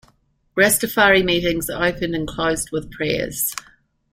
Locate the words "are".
1.69-1.85